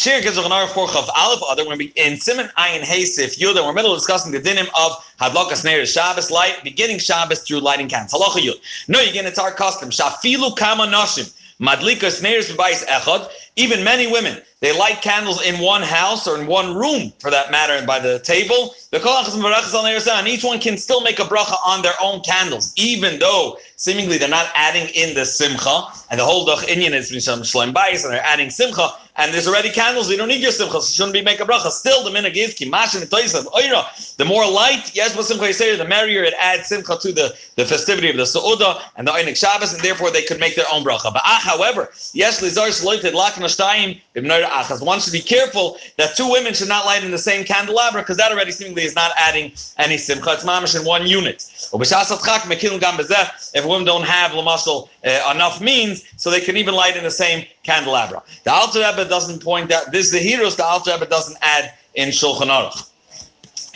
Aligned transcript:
Shir 0.00 0.22
gives 0.22 0.38
an 0.38 0.44
for 0.44 0.86
Chav 0.86 1.10
Aleph 1.14 1.42
other 1.46 1.68
when 1.68 1.76
we 1.76 1.92
in 1.94 2.18
Simon 2.18 2.48
Ayin 2.56 2.80
Hasif 2.80 3.38
Yud, 3.38 3.54
we're 3.56 3.74
middle 3.74 3.94
discussing 3.94 4.32
the 4.32 4.40
dinim 4.40 4.66
of 4.74 4.92
Hadlokas 5.20 5.62
Neir 5.62 5.84
Shabbos 5.84 6.30
light, 6.30 6.56
beginning 6.64 6.98
Shabbos 6.98 7.42
through 7.42 7.60
lighting 7.60 7.86
candles. 7.86 8.14
Halacha 8.14 8.40
Yud. 8.40 8.54
No, 8.88 8.98
again, 8.98 9.26
it's 9.26 9.38
our 9.38 9.52
custom. 9.52 9.90
Shafilu 9.90 10.56
Kama 10.56 10.86
Nashim. 10.86 11.30
Madlikas 11.60 12.22
Neirs 12.22 12.50
B'Bais 12.50 12.82
Echad. 12.86 13.28
Even 13.56 13.84
many 13.84 14.10
women, 14.10 14.40
they 14.60 14.76
light 14.76 15.00
candles 15.00 15.42
in 15.42 15.58
one 15.58 15.82
house 15.82 16.28
or 16.28 16.38
in 16.38 16.46
one 16.46 16.74
room, 16.74 17.12
for 17.18 17.30
that 17.30 17.50
matter, 17.50 17.72
and 17.72 17.86
by 17.86 17.98
the 17.98 18.18
table. 18.20 18.74
And 18.92 20.28
each 20.28 20.44
one 20.44 20.60
can 20.60 20.76
still 20.76 21.00
make 21.00 21.18
a 21.18 21.22
bracha 21.22 21.56
on 21.64 21.80
their 21.80 21.94
own 22.00 22.20
candles, 22.20 22.72
even 22.76 23.18
though 23.18 23.58
seemingly 23.76 24.18
they're 24.18 24.28
not 24.28 24.50
adding 24.54 24.88
in 24.94 25.14
the 25.14 25.24
simcha. 25.24 25.84
And 26.10 26.20
the 26.20 26.24
whole 26.24 26.44
doch 26.44 26.68
Indian 26.68 26.92
is 26.92 27.08
some 27.24 27.40
shlem 27.40 27.72
bais, 27.72 28.04
and 28.04 28.12
they're 28.12 28.24
adding 28.24 28.50
simcha. 28.50 28.90
And 29.16 29.32
there's 29.32 29.48
already 29.48 29.70
candles. 29.70 30.10
You 30.10 30.16
don't 30.16 30.28
need 30.28 30.40
your 30.40 30.52
simcha. 30.52 30.80
So 30.80 30.92
shouldn't 30.92 31.14
be 31.14 31.22
make 31.22 31.40
a 31.40 31.44
bracha. 31.44 31.70
Still, 31.70 32.04
the 32.04 32.10
minhag 32.10 32.36
is 32.36 32.54
kimash 32.54 32.94
and 32.94 33.10
oira. 33.10 34.16
The 34.16 34.24
more 34.24 34.46
light, 34.50 34.94
yes, 34.94 35.16
but 35.16 35.24
simcha 35.24 35.52
say 35.54 35.74
the 35.76 35.86
merrier 35.86 36.22
it 36.22 36.34
adds 36.38 36.68
simcha 36.68 36.98
to 37.00 37.12
the, 37.12 37.34
the 37.56 37.64
festivity 37.64 38.10
of 38.10 38.16
the 38.16 38.24
Sauda 38.24 38.82
and 38.96 39.08
the 39.08 39.12
Einik 39.12 39.36
Shabbos, 39.36 39.72
and 39.72 39.82
therefore 39.82 40.10
they 40.10 40.22
could 40.22 40.38
make 40.38 40.54
their 40.54 40.66
own 40.70 40.84
bracha. 40.84 41.12
But 41.12 41.22
ah, 41.24 41.40
however, 41.42 41.90
yes, 42.12 42.42
lizar 42.42 42.68
shloited 42.68 43.12
lakna 43.12 43.39
One 43.40 45.00
should 45.00 45.12
be 45.12 45.20
careful 45.20 45.78
that 45.96 46.16
two 46.16 46.30
women 46.30 46.54
should 46.54 46.68
not 46.68 46.84
light 46.86 47.04
in 47.04 47.10
the 47.10 47.18
same 47.18 47.44
candelabra 47.44 48.02
because 48.02 48.16
that 48.16 48.30
already 48.32 48.52
seemingly 48.52 48.84
is 48.84 48.94
not 48.94 49.12
adding 49.16 49.52
any 49.78 49.98
simcha. 49.98 50.32
It's 50.32 50.44
mamish 50.44 50.78
in 50.78 50.86
one 50.86 51.06
unit. 51.06 51.44
If 51.72 53.64
women 53.66 53.84
don't 53.84 54.04
have 54.04 54.30
lamasal 54.32 54.88
uh, 55.04 55.32
enough 55.34 55.60
means, 55.60 56.04
so 56.16 56.30
they 56.30 56.40
can 56.40 56.56
even 56.56 56.74
light 56.74 56.96
in 56.96 57.04
the 57.04 57.10
same 57.10 57.46
candelabra. 57.62 58.22
The 58.44 58.52
Alter 58.52 58.80
Rebbe 58.80 59.08
doesn't 59.08 59.42
point 59.42 59.72
out 59.72 59.92
this. 59.92 60.06
Is 60.06 60.12
the 60.12 60.18
heroes 60.18 60.56
the 60.56 60.64
Alter 60.64 60.92
Rebbe 60.92 61.06
doesn't 61.06 61.36
add 61.42 61.74
in 61.94 62.08
Shulchan 62.08 62.48
Aruch. 62.48 62.88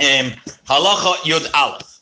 Um, 0.01 0.33
halacha 0.67 1.15
Yud 1.25 1.51
Aleph. 1.55 2.01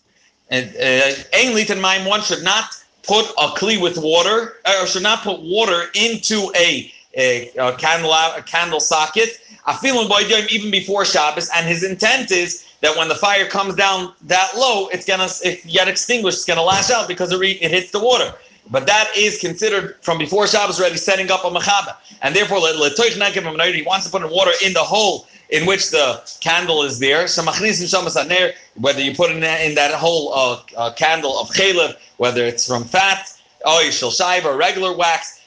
Ein 0.51 1.55
litan 1.55 1.81
mayim. 1.81 2.09
One 2.09 2.21
should 2.23 2.43
not 2.43 2.65
put 3.03 3.27
a 3.31 3.49
kli 3.49 3.81
with 3.81 3.99
water, 3.99 4.59
or 4.67 4.87
should 4.87 5.03
not 5.03 5.23
put 5.23 5.41
water 5.41 5.87
into 5.95 6.53
a, 6.57 6.93
a, 7.15 7.51
a 7.59 7.77
candle 7.77 8.13
a 8.13 8.43
candle 8.43 8.81
socket. 8.81 9.41
I 9.67 9.75
feel 9.75 10.09
even 10.51 10.71
before 10.71 11.05
Shabbos, 11.05 11.51
and 11.55 11.67
his 11.67 11.85
intent 11.85 12.31
is 12.33 12.65
that 12.81 12.97
when 12.97 13.09
the 13.09 13.15
fire 13.15 13.47
comes 13.47 13.75
down 13.75 14.13
that 14.23 14.51
low, 14.57 14.89
it's 14.89 15.07
gonna 15.07 15.29
if 15.45 15.65
you 15.65 15.73
get 15.73 15.89
extinguished, 15.89 16.39
it's 16.39 16.45
gonna 16.45 16.63
lash 16.63 16.91
out 16.91 17.09
because 17.09 17.33
it, 17.33 17.39
re, 17.39 17.53
it 17.53 17.71
hits 17.71 17.91
the 17.91 18.01
water. 18.01 18.35
But 18.71 18.87
that 18.87 19.11
is 19.17 19.39
considered 19.39 19.97
from 20.03 20.19
before 20.19 20.47
Shabbos 20.47 20.81
already 20.81 20.97
setting 20.97 21.31
up 21.31 21.45
a 21.45 21.51
mechaba, 21.51 21.97
and 22.23 22.35
therefore 22.35 22.59
he 22.59 23.83
wants 23.83 24.07
to 24.07 24.11
put 24.11 24.31
water 24.31 24.53
in 24.65 24.73
the 24.73 24.81
hole 24.83 25.27
in 25.51 25.67
which 25.67 25.91
the 25.91 26.23
candle 26.41 26.83
is 26.83 26.99
there. 26.99 27.29
So 27.29 27.43
Whether 27.45 29.03
you 29.03 29.15
put 29.15 29.31
in 29.31 29.41
that, 29.41 29.61
in 29.61 29.75
that 29.75 29.95
whole 29.95 30.33
uh, 30.35 30.61
uh, 30.77 30.93
candle 30.95 31.39
of 31.39 31.51
chalev, 31.51 31.97
whether 32.17 32.45
it's 32.45 32.67
from 32.67 32.85
fat, 32.85 33.29
oil, 33.67 33.91
shil 33.91 34.45
or 34.45 34.57
regular 34.57 34.97
wax, 34.97 35.42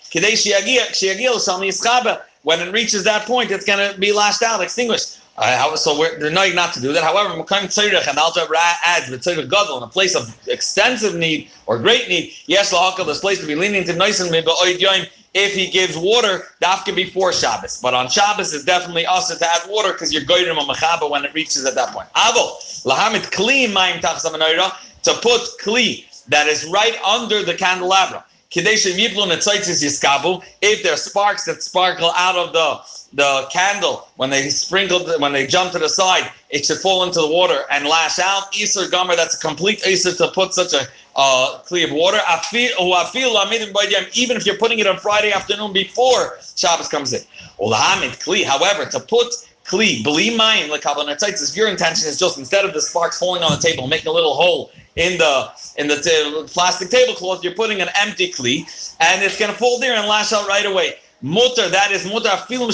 when 2.43 2.59
it 2.59 2.71
reaches 2.71 3.03
that 3.03 3.25
point, 3.25 3.51
it's 3.51 3.65
going 3.65 3.93
to 3.93 3.99
be 3.99 4.11
lashed 4.11 4.43
out, 4.43 4.61
extinguished. 4.61 5.19
Uh, 5.37 5.75
so 5.75 5.99
we're, 5.99 6.29
knowing 6.29 6.55
not 6.55 6.73
to 6.73 6.79
do 6.79 6.93
that. 6.93 7.03
However, 7.03 7.33
Mekayim 7.33 7.65
Tzirich 7.65 8.07
and 8.07 8.17
Alter 8.17 8.45
adds 8.85 9.09
Tzirich 9.09 9.49
Gadol 9.49 9.77
in 9.77 9.83
a 9.83 9.87
place 9.87 10.15
of 10.15 10.33
extensive 10.47 11.15
need 11.15 11.49
or 11.65 11.77
great 11.77 12.07
need. 12.07 12.31
Yes, 12.45 12.71
Lahakal, 12.71 13.05
this 13.05 13.19
place 13.19 13.39
to 13.41 13.47
be 13.47 13.55
leaning 13.55 13.83
to 13.83 13.93
nice 13.93 14.21
and 14.21 14.33
if 15.35 15.53
he 15.53 15.69
gives 15.69 15.97
water, 15.97 16.45
dafka 16.61 16.95
before 16.95 17.33
Shabbos. 17.33 17.81
But 17.81 17.93
on 17.93 18.07
Shabbos, 18.07 18.53
it's 18.53 18.63
definitely 18.63 19.05
also 19.05 19.35
to 19.35 19.45
add 19.45 19.69
water 19.69 19.91
because 19.91 20.13
you're 20.13 20.23
going 20.23 20.45
to 20.45 20.51
a 20.51 20.63
mechaba 20.63 21.09
when 21.09 21.25
it 21.25 21.33
reaches 21.33 21.65
at 21.65 21.75
that 21.75 21.89
point. 21.89 22.07
Avo, 22.13 22.83
lahamit 22.85 23.29
kli 23.31 23.67
mayim 23.67 23.99
to 25.03 25.13
put 25.15 25.41
kli 25.61 26.05
that 26.29 26.47
is 26.47 26.65
right 26.65 26.97
under 27.03 27.43
the 27.43 27.53
candelabra. 27.53 28.23
If 28.57 28.63
there 30.83 30.93
are 30.93 30.97
sparks 30.97 31.45
that 31.45 31.61
sparkle 31.61 32.11
out 32.15 32.35
of 32.35 32.53
the 32.53 32.79
the 33.13 33.47
candle 33.49 34.07
when 34.17 34.29
they 34.29 34.49
sprinkle 34.49 34.99
when 35.19 35.31
they 35.31 35.47
jump 35.47 35.71
to 35.71 35.79
the 35.79 35.87
side, 35.87 36.29
it 36.49 36.65
should 36.65 36.79
fall 36.79 37.03
into 37.03 37.21
the 37.21 37.27
water 37.27 37.63
and 37.71 37.85
lash 37.85 38.19
out. 38.19 38.51
Isur 38.53 38.91
Gomer, 38.91 39.15
that's 39.15 39.35
a 39.35 39.39
complete 39.39 39.81
Isur 39.81 40.17
to 40.17 40.27
put 40.29 40.53
such 40.53 40.73
a 40.73 40.87
uh, 41.15 41.59
clear 41.59 41.87
of 41.87 41.93
water. 41.93 42.19
Even 42.53 44.37
if 44.37 44.45
you're 44.45 44.57
putting 44.57 44.79
it 44.79 44.87
on 44.87 44.97
Friday 44.99 45.31
afternoon 45.31 45.71
before 45.71 46.37
Shabbos 46.55 46.89
comes 46.89 47.13
in. 47.13 47.21
However, 47.57 48.85
to 48.85 48.99
put 48.99 49.33
kli, 49.65 50.03
believe 50.03 50.35
mine, 50.37 50.69
if 50.69 51.55
your 51.55 51.67
intention 51.67 52.07
is 52.07 52.17
just 52.17 52.37
instead 52.37 52.65
of 52.65 52.73
the 52.73 52.81
sparks 52.81 53.19
falling 53.19 53.43
on 53.43 53.51
the 53.51 53.57
table, 53.57 53.87
making 53.87 54.07
a 54.07 54.11
little 54.11 54.33
hole 54.33 54.71
in 54.95 55.17
the 55.17 55.51
in 55.77 55.87
the 55.87 55.97
t- 55.97 56.53
plastic 56.53 56.89
tablecloth, 56.89 57.43
you're 57.43 57.53
putting 57.53 57.81
an 57.81 57.89
empty 57.95 58.31
kli, 58.31 58.95
and 58.99 59.23
it's 59.23 59.37
going 59.37 59.51
to 59.51 59.57
fall 59.57 59.79
there 59.79 59.95
and 59.95 60.07
lash 60.07 60.31
out 60.31 60.47
right 60.47 60.65
away. 60.65 60.95
Mutter, 61.21 61.69
that 61.69 61.91
is 61.91 62.05
mutter 62.05 62.29
film 62.47 62.69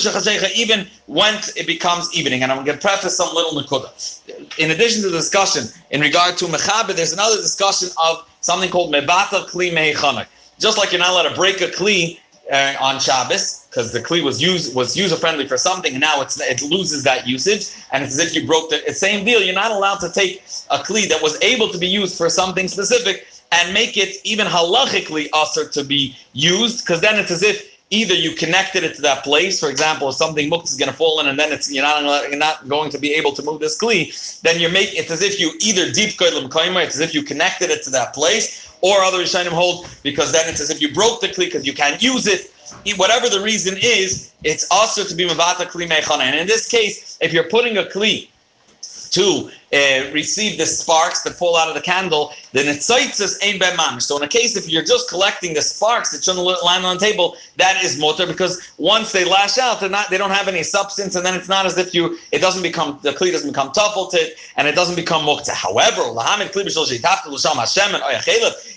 even 0.56 0.88
when 1.06 1.35
it 1.56 1.66
becomes 1.66 2.13
evening. 2.13 2.44
And 2.44 2.52
I'm 2.52 2.66
going 2.66 2.78
to 2.78 2.81
preface 2.81 3.16
some 3.16 3.34
little 3.34 3.62
nekuda. 3.62 4.59
In 4.59 4.72
addition 4.72 5.03
to 5.03 5.09
the 5.09 5.18
discussion 5.18 5.66
in 5.91 6.02
regard 6.02 6.38
to 6.38 6.46
mechaber, 6.46 6.94
there's 6.94 7.13
another 7.13 7.38
discussion 7.38 7.90
of 8.03 8.28
something 8.41 8.69
called 8.69 8.94
mebata 8.94 9.47
kli 9.50 9.72
meichanak. 9.72 10.28
Just 10.59 10.78
like 10.78 10.91
you're 10.91 11.00
not 11.00 11.12
allowed 11.12 11.29
to 11.29 11.35
break 11.35 11.62
a 11.62 11.68
kli 11.68 12.19
uh, 12.52 12.73
on 12.81 13.00
Shabbos 13.00 13.60
because 13.72 13.94
the 13.94 14.02
kli 14.02 14.22
was 14.22 14.42
used 14.42 14.76
was 14.76 14.98
user 14.98 15.16
friendly 15.16 15.48
for 15.48 15.58
something, 15.58 15.94
and 15.94 16.02
now 16.02 16.22
it's 16.22 16.40
it 16.42 16.62
loses 16.62 17.04
that 17.04 17.26
usage, 17.26 17.72
and 17.92 18.04
it's 18.04 18.20
as 18.20 18.28
if 18.28 18.36
you 18.36 18.46
broke 18.46 18.70
the 18.70 18.94
same 18.94 19.24
deal. 19.24 19.42
You're 19.42 19.56
not 19.56 19.72
allowed 19.72 20.00
to 20.02 20.12
take 20.12 20.44
a 20.70 20.80
kli 20.80 21.08
that 21.08 21.22
was 21.22 21.42
able 21.42 21.70
to 21.70 21.78
be 21.78 21.88
used 21.88 22.18
for 22.18 22.30
something 22.30 22.68
specific 22.68 23.28
and 23.54 23.74
make 23.74 23.96
it 23.96 24.18
even 24.26 24.46
halachically 24.46 25.30
usher 25.34 25.68
to 25.70 25.84
be 25.86 26.16
used, 26.34 26.86
because 26.86 27.00
then 27.00 27.18
it's 27.18 27.32
as 27.32 27.44
if 27.44 27.80
either 27.92 28.14
you 28.14 28.32
connected 28.36 28.84
it 28.84 28.96
to 28.96 29.02
that 29.02 29.24
place. 29.24 29.59
For 29.59 29.70
example, 29.70 30.09
if 30.09 30.16
something 30.16 30.50
mukta 30.50 30.66
is 30.66 30.78
going 30.78 30.92
to 30.92 30.96
fall 30.96 31.22
in, 31.22 31.28
and 31.28 31.40
then 31.40 31.53
it's 31.53 31.72
you're 31.72 31.84
not 31.84 32.30
you're 32.30 32.38
not 32.38 32.68
going 32.68 32.92
to 32.92 32.98
be 32.98 33.14
able 33.14 33.32
to 33.32 33.42
move 33.42 33.62
this 33.62 33.78
kli, 33.78 34.42
then 34.42 34.59
you're 34.59 34.70
making 34.70 34.96
it's 34.98 35.12
as 35.12 35.22
if 35.22 35.40
you 35.40 35.53
either 35.62 35.90
deep 35.94 36.18
koilim 36.20 36.50
kaimer, 36.50 36.84
it's 36.84 36.96
as 36.96 37.02
if 37.02 37.14
you 37.14 37.24
connected 37.24 37.70
it 37.70 37.84
to 37.84 37.90
that 37.90 38.14
place, 38.14 38.70
or 38.82 39.00
other 39.00 39.20
Rishonim 39.20 39.56
hold 39.62 39.88
because 40.03 40.34
then 40.34 40.50
it's 40.50 40.59
as 40.59 40.70
if 40.70 40.82
you 40.82 40.94
broke 40.94 41.22
the 41.22 41.30
kli 41.30 41.46
because 41.46 41.66
you 41.66 41.74
can't 41.74 42.03
use 42.03 42.28
it. 42.28 42.52
Whatever 42.98 43.30
the 43.30 43.42
reason 43.42 43.78
is, 43.82 44.32
it's 44.44 44.68
also 44.72 45.04
to 45.04 45.16
be 45.16 45.28
mavata 45.28 45.66
kli 45.66 45.88
mechana. 45.88 46.22
And 46.22 46.40
in 46.40 46.48
this 46.48 46.68
case, 46.68 47.18
if 47.22 47.34
you're 47.34 47.50
putting 47.50 47.78
a 47.78 47.84
kli 47.84 48.28
to 49.12 49.52
uh, 49.74 50.09
receive 50.14 50.58
the 50.58 50.66
sparks 50.66 51.22
that 51.22 51.34
fall 51.34 51.58
out 51.58 51.68
of 51.68 51.76
the 51.76 51.82
candle, 51.82 52.34
then 52.54 52.68
it 52.68 52.82
cites 52.82 53.20
ain't 53.44 53.59
bad 53.59 53.78
mamish. 53.78 54.04
So 54.04 54.18
in 54.18 54.24
a 54.24 54.28
case 54.28 54.56
if 54.56 54.70
you're 54.70 54.84
just 54.84 55.09
collecting 55.09 55.54
the 55.54 55.62
sparks 55.62 56.12
that 56.12 56.24
shouldn't 56.24 56.46
land 56.64 56.86
on 56.86 56.98
the 56.98 57.06
table, 57.06 57.36
that 57.58 57.84
is 57.84 58.00
motor 58.00 58.26
because 58.26 58.62
once 58.78 59.12
they 59.12 59.26
lash 59.26 59.58
out, 59.58 59.82
they're 59.82 59.90
not 59.90 60.09
they 60.09 60.18
don't 60.18 60.32
have 60.32 60.48
any 60.48 60.64
substance, 60.64 61.16
and 61.16 61.26
then 61.26 61.36
it's 61.36 61.50
not 61.50 61.66
as 61.66 61.78
if 61.78 61.94
you 61.94 62.18
it 62.32 62.40
doesn't 62.40 62.64
become 62.64 63.00
the 63.02 63.12
kli 63.12 63.32
doesn't 63.32 63.50
become 63.50 63.72
tuffled 63.72 64.16
and 64.56 64.68
it 64.68 64.76
doesn't 64.76 64.96
become 64.96 65.24
mukta. 65.24 65.52
However, 65.52 66.02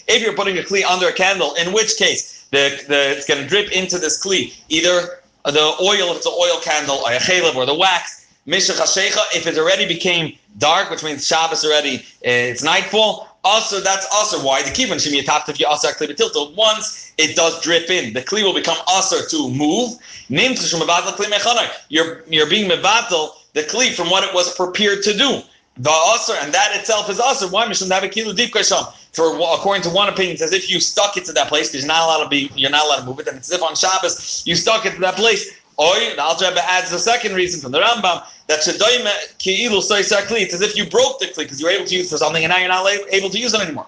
if 0.07 0.23
you're 0.23 0.35
putting 0.35 0.59
a 0.59 0.63
kli 0.63 0.85
under 0.85 1.09
a 1.09 1.13
candle, 1.13 1.55
in 1.55 1.73
which 1.73 1.97
case 1.97 2.34
the, 2.55 2.85
the 2.89 3.17
it's 3.17 3.27
going 3.27 3.43
to 3.43 3.49
drip 3.49 3.73
into 3.73 3.99
this 3.99 4.23
kli, 4.25 4.55
either 4.69 5.21
the 5.45 5.77
oil 5.81 6.11
if 6.11 6.19
it's 6.19 6.27
an 6.27 6.33
oil 6.33 6.61
candle 6.63 6.97
or 7.05 7.11
or 7.57 7.67
the 7.67 7.75
wax 7.75 8.25
if 8.47 9.47
it 9.47 9.59
already 9.59 9.87
became 9.87 10.37
dark, 10.59 10.91
which 10.91 11.03
means 11.03 11.27
Shabbos 11.27 11.65
already, 11.65 11.97
uh, 11.97 12.53
it's 12.53 12.63
nightfall. 12.63 13.29
Also, 13.43 13.81
that's 13.81 14.07
also 14.13 14.45
why 14.45 14.63
the 14.63 14.71
kivan 14.71 14.97
shemi 14.97 15.49
if 15.49 15.61
you 15.61 15.67
also 15.67 15.89
tilto. 16.15 16.55
Once 16.55 17.13
it 17.19 17.37
does 17.37 17.61
drip 17.63 17.91
in, 17.91 18.15
the 18.15 18.23
kli 18.23 18.43
will 18.43 18.55
become 18.55 18.79
aser 18.97 19.27
to 19.29 19.51
move. 19.51 19.99
You're 20.29 22.23
you're 22.29 22.49
being 22.49 22.71
mevatel 22.71 23.33
the 23.53 23.63
kli 23.63 23.93
from 23.95 24.09
what 24.11 24.25
it 24.25 24.35
was 24.35 24.55
prepared 24.55 25.03
to 25.03 25.17
do. 25.17 25.43
The 25.77 25.91
aser 25.91 26.35
and 26.41 26.55
that 26.55 26.77
itself 26.77 27.11
is 27.11 27.21
aser. 27.21 27.49
Why 27.49 27.67
mishum 27.67 27.91
have 27.91 28.05
a 28.05 28.09
kilo 28.09 28.33
deep 28.33 28.55
For 28.55 29.37
according 29.55 29.83
to 29.83 29.91
one 29.91 30.09
opinion, 30.09 30.35
it's 30.35 30.43
as 30.43 30.53
if 30.53 30.71
you 30.71 30.79
stuck 30.79 31.17
it 31.17 31.25
to 31.25 31.33
that 31.33 31.49
place 31.49 31.69
because 31.69 31.85
you're 31.85 31.89
not 31.89 32.05
allowed 32.05 32.23
to 32.25 32.29
be, 32.29 32.51
you're 32.55 32.71
not 32.71 32.87
allowed 32.87 33.01
to 33.01 33.07
move 33.07 33.19
it. 33.19 33.27
And 33.27 33.37
it's 33.37 33.51
as 33.51 33.59
if 33.59 33.63
on 33.63 33.75
Shabbos 33.75 34.45
you 34.47 34.55
stuck 34.55 34.87
it 34.87 34.95
to 34.95 35.01
that 35.01 35.17
place. 35.17 35.51
Or 35.77 35.93
the 35.95 36.23
Alter 36.23 36.53
adds 36.57 36.93
the 36.93 37.01
second 37.01 37.35
reason 37.35 37.61
from 37.61 37.73
the 37.73 37.81
Rambam 37.81 38.25
that 38.47 38.61
shedoime 38.61 39.11
ki'ilu 39.39 39.83
soisar 39.83 40.23
kli. 40.23 40.43
It's 40.43 40.55
as 40.55 40.61
if 40.61 40.77
you 40.77 40.89
broke 40.89 41.19
the 41.19 41.27
kli 41.27 41.39
because 41.39 41.59
you 41.59 41.67
were 41.67 41.73
able 41.73 41.87
to 41.87 41.97
use 41.97 42.09
for 42.09 42.19
something 42.19 42.45
and 42.45 42.53
now 42.53 42.59
you're 42.59 42.69
not 42.69 42.89
able 43.11 43.31
to 43.31 43.39
use 43.39 43.55
it 43.55 43.61
anymore. 43.61 43.87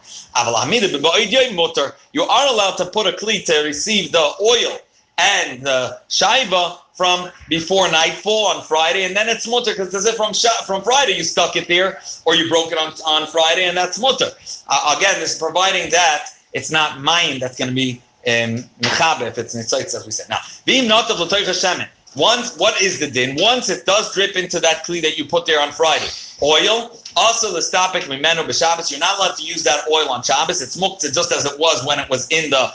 You 2.13 2.23
are 2.23 2.49
allowed 2.49 2.77
to 2.79 2.87
put 2.87 3.07
a 3.07 3.13
kli 3.13 3.45
to 3.45 3.63
receive 3.63 4.11
the 4.11 4.33
oil 4.43 4.79
and 5.19 5.63
the 5.63 6.01
shaiva 6.09 6.79
from 6.95 7.31
before 7.49 7.91
nightfall 7.91 8.47
on 8.47 8.63
Friday, 8.63 9.05
and 9.05 9.15
then 9.15 9.29
it's 9.29 9.47
mutter 9.47 9.73
because 9.73 9.95
as 9.95 10.07
if 10.07 10.17
from 10.17 10.33
from 10.67 10.83
Friday 10.83 11.17
you 11.17 11.25
stuck 11.25 11.57
it 11.57 11.69
there 11.69 12.01
or 12.25 12.35
you 12.35 12.49
broke 12.49 12.73
it 12.73 12.79
on, 12.79 12.93
on 13.07 13.27
Friday, 13.27 13.65
and 13.65 13.77
that's 13.77 13.99
mutter. 13.99 14.31
Uh, 14.69 14.95
again, 14.97 15.21
this 15.21 15.39
providing 15.39 15.91
that 15.91 16.29
it's 16.53 16.71
not 16.71 17.01
mine 17.01 17.39
that's 17.39 17.59
going 17.59 17.69
to 17.69 17.75
be 17.75 18.01
um, 18.27 18.65
if 18.81 19.39
it's 19.39 19.55
nitzaitz, 19.55 19.95
as 19.95 20.05
we 20.05 20.11
said. 20.11 20.29
Now, 20.29 20.39
being 20.65 20.89
not 20.89 21.11
of 21.11 21.21
l'toich 21.21 21.89
once, 22.17 22.57
what 22.57 22.81
is 22.81 22.99
the 22.99 23.11
din? 23.11 23.37
Once 23.39 23.69
it 23.69 23.85
does 23.85 24.13
drip 24.15 24.37
into 24.37 24.59
that 24.61 24.87
kli 24.87 25.03
that 25.03 25.19
you 25.19 25.27
put 25.27 25.45
there 25.45 25.61
on 25.61 25.71
Friday, 25.71 26.09
oil. 26.43 26.99
Also, 27.15 27.53
the 27.53 27.61
stopik 27.61 28.03
mimenu 28.05 28.45
b'Shabbos. 28.47 28.91
You're 28.91 29.01
not 29.01 29.19
allowed 29.19 29.37
to 29.37 29.43
use 29.43 29.63
that 29.65 29.85
oil 29.91 30.09
on 30.09 30.23
Shabbos. 30.23 30.61
It's 30.61 30.77
muktzah 30.77 31.15
just 31.15 31.33
as 31.33 31.45
it 31.45 31.59
was 31.59 31.85
when 31.87 31.99
it 31.99 32.09
was 32.11 32.27
in 32.31 32.51
the 32.51 32.73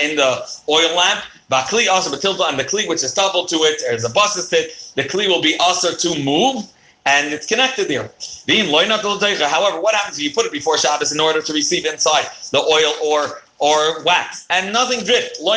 in 0.00 0.16
the 0.16 0.48
oil 0.68 0.96
lamp. 0.96 1.22
Bakli 1.50 1.88
also 1.88 2.10
batilta 2.10 2.48
and 2.48 2.58
the 2.58 2.64
kli 2.64 2.88
which 2.88 3.02
is 3.02 3.12
double 3.12 3.44
to 3.46 3.56
it, 3.56 3.82
there's 3.86 4.04
a 4.04 4.10
buses 4.10 4.52
it. 4.52 4.92
The 4.94 5.04
kli 5.04 5.28
will 5.28 5.42
be 5.42 5.56
also 5.58 5.94
to 5.94 6.22
move 6.22 6.64
and 7.06 7.32
it's 7.34 7.46
connected 7.46 7.88
there. 7.88 8.10
However, 9.48 9.80
what 9.80 9.94
happens 9.94 10.18
if 10.18 10.24
you 10.24 10.32
put 10.32 10.46
it 10.46 10.52
before 10.52 10.78
Shabbos 10.78 11.12
in 11.12 11.20
order 11.20 11.42
to 11.42 11.52
receive 11.52 11.84
inside 11.84 12.26
the 12.50 12.60
oil 12.60 12.94
or 13.04 13.42
or 13.64 14.02
wax 14.04 14.44
and 14.50 14.70
nothing 14.74 15.02
dripped? 15.04 15.38
The 15.38 15.56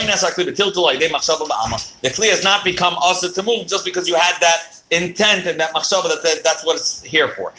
kli 2.16 2.30
has 2.30 2.44
not 2.44 2.64
become 2.64 2.94
also 2.96 3.30
to 3.30 3.44
move 3.44 3.68
just 3.68 3.84
because 3.84 4.08
you 4.08 4.16
had 4.16 4.40
that 4.40 4.82
intent 4.92 5.46
and 5.46 5.60
that 5.60 5.74
machshava 5.74 6.08
that, 6.08 6.24
that 6.24 6.42
that's 6.42 6.64
what 6.66 6.78
it's 6.78 7.04
here 7.04 7.28
for. 7.36 7.52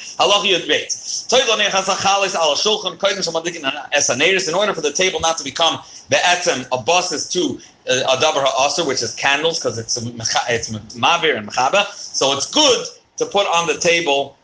In 4.49 4.55
order 4.55 4.73
for 4.75 4.81
the 4.81 4.93
table 4.95 5.21
not 5.21 5.37
to 5.37 5.45
become 5.45 5.83
the 6.09 6.17
etzem 6.17 6.67
a 6.73 6.83
buses 6.83 7.29
to 7.29 7.61
uh, 7.91 8.15
a 8.15 8.17
davar 8.17 8.45
ha'aser, 8.47 8.87
which 8.87 9.03
is 9.03 9.15
candles, 9.15 9.59
because 9.59 9.77
it's 9.77 9.99
it's 9.99 10.71
mavir 10.97 11.37
and 11.37 11.47
mechaba. 11.47 11.85
So 11.93 12.33
it's 12.33 12.47
good 12.50 12.87
to 13.19 13.27
put 13.27 13.47
on 13.49 13.67
the 13.67 13.77
table 13.79 14.39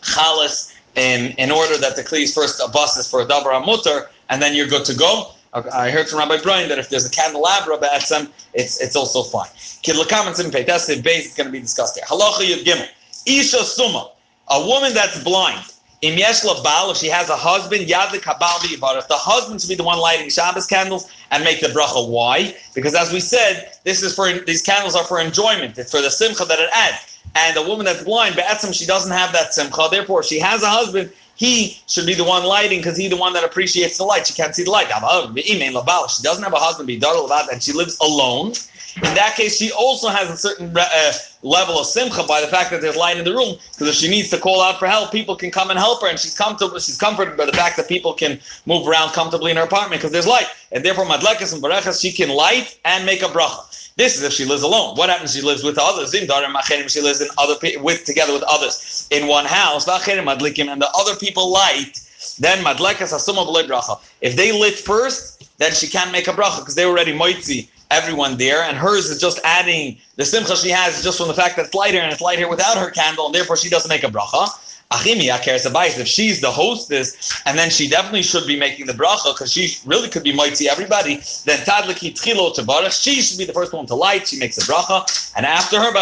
chalas 0.00 0.72
in, 0.96 1.32
in 1.38 1.52
order 1.52 1.76
that 1.78 1.94
the 1.94 2.02
kli 2.02 2.22
is 2.22 2.34
first 2.34 2.60
a 2.60 2.68
buses 2.68 3.08
for 3.08 3.20
a 3.20 3.26
davar 3.26 3.52
ha'mutter, 3.52 4.08
and 4.28 4.42
then 4.42 4.56
you're 4.56 4.66
good 4.66 4.84
to 4.86 4.94
go. 4.94 5.30
I 5.72 5.90
heard 5.90 6.08
from 6.08 6.18
Rabbi 6.18 6.38
Brian 6.42 6.68
that 6.68 6.78
if 6.78 6.90
there's 6.90 7.06
a 7.06 7.10
candelabra 7.10 7.78
ba'etzem, 7.78 8.30
it's 8.52 8.80
it's 8.80 8.94
also 8.94 9.22
fine. 9.22 9.48
Kidlakaman 9.82 10.34
sim 10.34 10.50
That's 10.50 10.86
the 10.86 11.00
base. 11.00 11.26
It's 11.26 11.36
going 11.36 11.46
to 11.46 11.52
be 11.52 11.60
discussed 11.60 11.94
there. 11.94 12.04
Halacha 12.04 12.40
yud 12.40 12.64
gimel. 12.64 12.88
Isha 13.26 13.64
suma. 13.64 14.10
A 14.48 14.66
woman 14.66 14.92
that's 14.92 15.22
blind. 15.24 15.72
Im 16.02 16.18
yeshla 16.18 16.62
bal, 16.62 16.90
if 16.90 16.98
she 16.98 17.08
has 17.08 17.30
a 17.30 17.36
husband, 17.36 17.86
yadlik 17.86 18.20
habal 18.20 18.62
If 18.98 19.08
The 19.08 19.14
husband 19.14 19.60
should 19.62 19.70
be 19.70 19.74
the 19.74 19.82
one 19.82 19.98
lighting 19.98 20.28
Shabbos 20.28 20.66
candles 20.66 21.10
and 21.30 21.42
make 21.42 21.60
the 21.60 21.68
bracha. 21.68 22.06
Why? 22.06 22.54
Because 22.74 22.94
as 22.94 23.12
we 23.12 23.20
said, 23.20 23.72
this 23.84 24.02
is 24.02 24.14
for 24.14 24.30
these 24.30 24.60
candles 24.60 24.94
are 24.94 25.04
for 25.04 25.20
enjoyment. 25.20 25.78
It's 25.78 25.90
for 25.90 26.02
the 26.02 26.10
simcha 26.10 26.44
that 26.44 26.58
it 26.58 26.68
adds. 26.74 27.15
And 27.36 27.56
a 27.56 27.62
woman 27.62 27.84
that's 27.84 28.02
blind, 28.02 28.34
be'etzem, 28.34 28.74
she 28.74 28.86
doesn't 28.86 29.12
have 29.12 29.32
that 29.32 29.52
simcha. 29.52 29.88
Therefore, 29.90 30.22
she 30.22 30.38
has 30.40 30.62
a 30.62 30.68
husband 30.68 31.12
he 31.36 31.78
should 31.86 32.06
be 32.06 32.14
the 32.14 32.24
one 32.24 32.44
lighting 32.44 32.80
because 32.80 32.96
he's 32.96 33.10
the 33.10 33.16
one 33.16 33.34
that 33.34 33.44
appreciates 33.44 33.98
the 33.98 34.04
light. 34.04 34.26
She 34.26 34.32
can't 34.32 34.54
see 34.54 34.64
the 34.64 34.70
light. 34.70 34.86
She 34.86 36.22
doesn't 36.22 36.42
have 36.42 36.52
a 36.54 36.56
husband, 36.56 36.90
and 36.90 37.62
she 37.62 37.72
lives 37.72 37.98
alone. 38.00 38.54
In 38.96 39.14
that 39.14 39.34
case, 39.36 39.58
she 39.58 39.70
also 39.72 40.08
has 40.08 40.30
a 40.30 40.36
certain 40.38 40.74
uh, 40.74 41.12
level 41.42 41.78
of 41.78 41.84
simcha 41.84 42.22
by 42.26 42.40
the 42.40 42.46
fact 42.46 42.70
that 42.70 42.80
there's 42.80 42.96
light 42.96 43.18
in 43.18 43.26
the 43.26 43.32
room. 43.32 43.56
Because 43.72 43.88
if 43.88 43.94
she 43.94 44.08
needs 44.08 44.30
to 44.30 44.38
call 44.38 44.62
out 44.62 44.78
for 44.78 44.86
help, 44.86 45.12
people 45.12 45.36
can 45.36 45.50
come 45.50 45.68
and 45.68 45.78
help 45.78 46.00
her, 46.00 46.08
and 46.08 46.18
she's 46.18 46.34
comfortable. 46.34 46.78
She's 46.78 46.96
comforted 46.96 47.36
by 47.36 47.44
the 47.44 47.52
fact 47.52 47.76
that 47.76 47.86
people 47.86 48.14
can 48.14 48.40
move 48.64 48.88
around 48.88 49.10
comfortably 49.10 49.50
in 49.50 49.58
her 49.58 49.64
apartment 49.64 50.00
because 50.00 50.12
there's 50.12 50.26
light, 50.26 50.46
and 50.72 50.82
therefore 50.82 51.04
madlekas 51.04 51.52
and 51.52 51.62
barechas 51.62 52.00
she 52.00 52.10
can 52.10 52.30
light 52.30 52.78
and 52.86 53.04
make 53.04 53.20
a 53.20 53.26
bracha. 53.26 53.75
This 53.96 54.16
is 54.16 54.22
if 54.22 54.32
she 54.32 54.44
lives 54.44 54.62
alone. 54.62 54.94
What 54.96 55.08
happens? 55.08 55.34
if 55.34 55.40
She 55.40 55.46
lives 55.46 55.64
with 55.64 55.78
others. 55.78 56.12
She 56.12 57.00
lives 57.00 57.20
in 57.20 57.28
other 57.38 57.54
with 57.80 58.04
together 58.04 58.32
with 58.32 58.42
others 58.42 59.08
in 59.10 59.26
one 59.26 59.46
house. 59.46 59.88
And 59.88 60.26
the 60.26 60.90
other 60.94 61.16
people 61.16 61.50
light. 61.50 62.00
Then 62.38 62.62
madlekas 62.62 63.12
asuma 63.14 63.46
bracha. 63.66 63.98
If 64.20 64.36
they 64.36 64.52
lit 64.52 64.74
first, 64.74 65.58
then 65.58 65.72
she 65.72 65.86
can't 65.86 66.12
make 66.12 66.28
a 66.28 66.32
bracha 66.32 66.58
because 66.58 66.74
they 66.74 66.84
already 66.84 67.12
moitzi 67.12 67.68
everyone 67.90 68.36
there, 68.36 68.62
and 68.62 68.76
hers 68.76 69.08
is 69.10 69.20
just 69.20 69.38
adding 69.44 69.96
the 70.16 70.24
simcha 70.24 70.56
she 70.56 70.70
has 70.70 71.02
just 71.02 71.18
from 71.18 71.28
the 71.28 71.34
fact 71.34 71.56
that 71.56 71.66
it's 71.66 71.74
lighter 71.74 71.98
and 71.98 72.12
it's 72.12 72.20
lighter 72.20 72.48
without 72.48 72.76
her 72.76 72.90
candle, 72.90 73.26
and 73.26 73.34
therefore 73.34 73.56
she 73.56 73.68
doesn't 73.68 73.88
make 73.88 74.02
a 74.02 74.08
bracha. 74.08 74.75
If 74.92 76.06
she's 76.06 76.40
the 76.40 76.50
hostess, 76.50 77.40
and 77.44 77.58
then 77.58 77.70
she 77.70 77.88
definitely 77.88 78.22
should 78.22 78.46
be 78.46 78.56
making 78.56 78.86
the 78.86 78.92
bracha 78.92 79.34
because 79.34 79.52
she 79.52 79.76
really 79.84 80.08
could 80.08 80.22
be 80.22 80.32
mighty 80.32 80.68
everybody, 80.68 81.16
then 81.44 81.58
tadliki 81.66 82.12
tchilo 82.12 82.54
tabarach, 82.54 83.02
she 83.02 83.20
should 83.20 83.38
be 83.38 83.44
the 83.44 83.52
first 83.52 83.72
one 83.72 83.86
to 83.86 83.94
light. 83.94 84.28
She 84.28 84.38
makes 84.38 84.56
the 84.56 84.62
bracha, 84.62 85.32
and 85.36 85.44
after 85.44 85.80
her, 85.80 85.92
the 85.92 85.98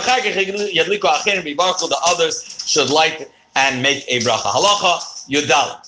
others 2.07 2.65
should 2.67 2.91
light 2.91 3.31
and 3.57 3.83
make 3.83 4.05
a 4.09 4.21
bracha. 4.21 4.53
Halacha 4.53 5.29
yudal. 5.29 5.81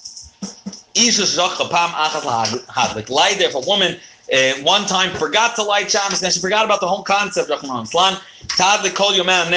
Light 3.11 3.39
there 3.39 3.51
for 3.51 3.63
a 3.63 3.67
woman 3.67 3.97
uh, 4.33 4.55
one 4.63 4.87
time 4.87 5.15
forgot 5.17 5.55
to 5.57 5.63
light 5.63 5.91
Shabbos, 5.91 6.23
and 6.23 6.33
she 6.33 6.41
forgot 6.41 6.65
about 6.65 6.81
the 6.81 6.89
whole 6.89 7.03
concept. 7.03 7.51
Rahman 7.51 7.87
Slan. 7.87 8.19
Tadli 8.49 8.93
called 8.93 9.15
your 9.15 9.25
man. 9.25 9.53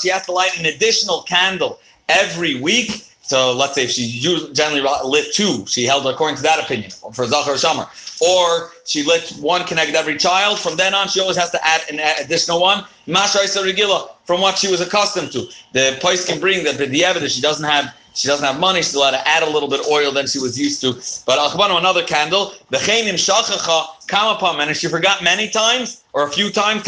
She 0.00 0.10
has 0.10 0.24
to 0.26 0.32
light 0.32 0.56
an 0.58 0.66
additional 0.66 1.22
candle 1.22 1.80
every 2.08 2.60
week. 2.60 3.10
So 3.22 3.52
let's 3.52 3.74
say 3.74 3.84
if 3.84 3.90
she 3.90 4.20
generally 4.52 4.82
lit 5.04 5.32
two, 5.32 5.64
she 5.66 5.84
held 5.84 6.06
according 6.06 6.36
to 6.36 6.42
that 6.42 6.62
opinion 6.62 6.90
for 6.90 7.26
Zachar 7.26 7.56
Summer. 7.56 7.86
Or 8.20 8.70
she 8.84 9.02
lit 9.02 9.30
one 9.40 9.64
connected 9.64 9.94
every 9.96 10.16
child. 10.16 10.58
From 10.58 10.76
then 10.76 10.94
on, 10.94 11.08
she 11.08 11.20
always 11.20 11.36
has 11.36 11.50
to 11.50 11.66
add 11.66 11.82
an 11.90 12.00
additional 12.22 12.60
one. 12.60 12.84
Masha 13.06 13.38
Regila, 13.38 14.10
from 14.24 14.40
what 14.40 14.58
she 14.58 14.70
was 14.70 14.80
accustomed 14.80 15.32
to. 15.32 15.46
The 15.72 15.96
place 16.00 16.26
can 16.26 16.38
bring 16.38 16.64
that 16.64 16.78
the 16.78 17.04
evidence 17.04 17.32
she 17.32 17.40
doesn't 17.40 17.64
have 17.64 17.94
she 18.14 18.28
doesn't 18.28 18.46
have 18.46 18.60
money. 18.60 18.80
She's 18.80 18.94
allowed 18.94 19.10
to 19.10 19.28
add 19.28 19.42
a 19.42 19.50
little 19.50 19.68
bit 19.68 19.80
oil 19.90 20.12
than 20.12 20.28
she 20.28 20.38
was 20.38 20.58
used 20.58 20.80
to. 20.82 20.92
But 21.26 21.38
Achbanu, 21.38 21.76
another 21.78 22.04
candle. 22.04 22.52
The 22.70 22.76
Chainim 22.78 23.14
Shachacha 23.14 24.06
Kamapam. 24.06 24.60
And 24.60 24.70
if 24.70 24.76
she 24.76 24.86
forgot 24.86 25.24
many 25.24 25.48
times 25.50 26.03
or 26.14 26.26
a 26.28 26.30
few 26.30 26.48
times, 26.48 26.86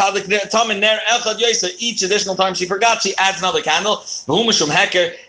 each 1.78 2.02
additional 2.02 2.36
time 2.36 2.54
she 2.54 2.64
forgot, 2.64 3.02
she 3.02 3.14
adds 3.18 3.38
another 3.40 3.60
candle. 3.60 3.96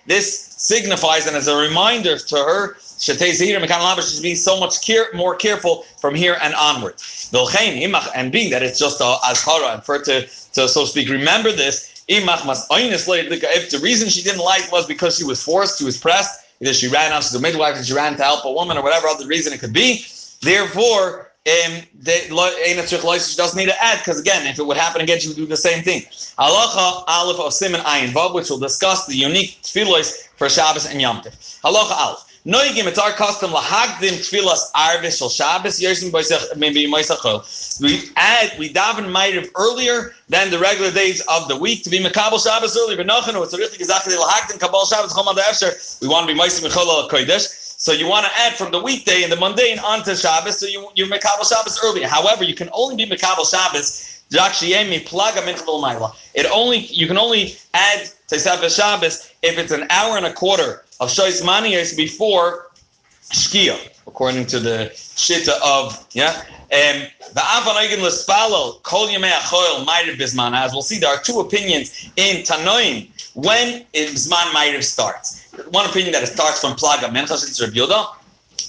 This 0.06 0.54
signifies 0.58 1.26
and 1.26 1.36
as 1.36 1.48
a 1.48 1.58
reminder 1.58 2.18
to 2.18 2.36
her, 2.36 2.78
she 3.00 3.14
should 3.14 4.24
be 4.24 4.36
so 4.36 4.60
much 4.60 4.86
care, 4.86 5.08
more 5.14 5.36
careful 5.36 5.86
from 6.00 6.14
here 6.14 6.38
and 6.42 6.54
onward. 6.54 6.94
And 7.34 8.32
being 8.32 8.52
that 8.52 8.64
it's 8.64 8.80
just 8.80 9.02
a 9.02 9.18
azhara, 9.26 9.74
and 9.74 9.84
for 9.84 10.00
to, 10.00 10.28
to, 10.28 10.68
so 10.68 10.82
to 10.82 10.88
speak, 10.88 11.10
remember 11.10 11.52
this, 11.52 12.04
if 12.08 13.70
the 13.72 13.80
reason 13.82 14.10
she 14.10 14.22
didn't 14.22 14.44
like 14.44 14.72
was 14.72 14.86
because 14.86 15.18
she 15.18 15.24
was 15.24 15.44
forced, 15.44 15.80
she 15.80 15.86
was 15.86 15.98
pressed, 15.98 16.40
either 16.62 16.74
she 16.74 16.88
ran 16.88 17.12
out 17.12 17.24
to 17.24 17.34
the 17.34 17.40
midwife, 17.40 17.84
she 17.84 17.94
ran 17.94 18.16
to 18.16 18.24
help 18.24 18.46
a 18.46 18.52
woman, 18.52 18.78
or 18.78 18.84
whatever 18.84 19.08
other 19.08 19.26
reason 19.26 19.54
it 19.54 19.60
could 19.60 19.74
be. 19.74 20.06
Therefore, 20.42 21.27
um, 21.48 21.82
she 21.96 23.36
doesn't 23.38 23.58
need 23.58 23.70
to 23.70 23.84
add 23.84 24.00
because 24.00 24.20
again, 24.20 24.46
if 24.48 24.60
it 24.60 24.66
would 24.66 24.78
happen 24.78 25.02
again, 25.02 25.20
she 25.20 25.30
would 25.30 25.38
do 25.38 25.46
the 25.46 25.58
same 25.58 25.84
thing. 25.84 26.02
Halacha 26.38 27.04
Aleph 27.08 27.40
of 27.40 27.54
Simon 27.54 27.82
Ayin 27.82 28.10
Vav, 28.10 28.34
which 28.34 28.50
will 28.50 28.60
discuss 28.60 29.06
the 29.06 29.16
unique 29.16 29.60
tefillos 29.64 30.28
for 30.36 30.50
Shabbos 30.50 30.86
and 30.86 31.02
Yom 31.02 31.22
Tov. 31.22 31.62
Halacha 31.62 31.92
Aleph. 31.92 32.24
Noigim, 32.46 32.86
it's 32.86 32.98
our 32.98 33.12
custom 33.12 33.52
lahagdim 33.52 34.20
tfilas 34.24 34.72
arvis 34.74 35.18
shel 35.18 35.28
Shabbos 35.28 35.82
yersim 35.82 36.58
maybe 36.58 36.88
moisachol. 36.88 37.82
We 37.82 38.10
add 38.16 38.58
we 38.58 38.70
daven 38.72 39.12
ma'ariv 39.12 39.50
earlier 39.56 40.14
than 40.30 40.50
the 40.50 40.58
regular 40.58 40.92
days 40.92 41.22
of 41.28 41.50
the 41.50 41.58
week 41.58 41.84
to 41.84 41.90
be 41.90 42.00
mekabel 42.00 42.42
Shabbos 42.42 42.78
earlier. 42.78 42.96
But 42.96 43.08
nochanu, 43.08 43.44
it's 43.44 43.54
a 43.54 43.58
richtig 43.58 43.82
exactly 43.82 44.16
lahagdim 44.16 44.62
kabel 44.62 44.86
Shabbos 44.86 45.14
chol 45.14 45.26
efsher. 45.36 46.02
We 46.02 46.08
want 46.08 46.30
to 46.30 46.34
be 46.34 46.40
al 46.40 47.10
kodesh. 47.10 47.67
So 47.80 47.92
you 47.92 48.08
want 48.08 48.26
to 48.26 48.32
add 48.42 48.54
from 48.54 48.72
the 48.72 48.82
weekday 48.82 49.24
and 49.24 49.32
the 49.32 49.36
mundane 49.36 49.78
onto 49.80 50.16
Shabbos, 50.16 50.60
so 50.60 50.66
you 50.66 50.90
you're 50.96 51.08
mekabel 51.08 51.48
Shabbos 51.48 51.80
earlier. 51.86 52.08
However, 52.08 52.44
you 52.44 52.56
can 52.56 52.70
only 52.74 52.96
be 52.96 53.06
mekabel 53.06 53.50
Shabbos 53.50 54.18
it 54.30 56.52
only 56.52 56.78
you 56.78 57.08
can 57.08 57.18
only 57.18 57.56
add 57.74 58.10
Tesef 58.28 58.76
Shabbos 58.76 59.32
if 59.42 59.58
it's 59.58 59.72
an 59.72 59.88
hour 59.90 60.18
and 60.18 60.26
a 60.26 60.34
quarter 60.34 60.84
of 61.00 61.10
Shois 61.10 61.42
Maniyos 61.42 61.96
before 61.96 62.68
Shkia, 63.32 63.78
according 64.06 64.48
to 64.48 64.60
the 64.60 64.92
Shita 64.94 65.58
of, 65.64 66.06
yeah. 66.12 66.44
Um, 66.70 67.04
the 67.34 67.40
Avanoigin 67.40 68.00
Lespalo, 68.00 68.84
Kol 68.84 69.08
Yemei 69.08 69.32
Achoil, 69.32 69.86
Bisman. 70.18 70.54
As 70.54 70.74
we'll 70.74 70.82
see, 70.82 71.00
there 71.00 71.10
are 71.10 71.22
two 71.22 71.40
opinions 71.40 72.10
in 72.18 72.44
Tanoim 72.44 73.08
when 73.36 73.86
Bisman 73.94 74.52
Ma'ariv 74.52 74.84
starts. 74.84 75.47
One 75.72 75.90
opinion 75.90 76.14
that 76.14 76.24
it 76.24 76.28
starts 76.28 76.62
from 76.62 76.74
Plaga 76.74 77.10
Menchas, 77.10 77.44
it's 77.44 77.60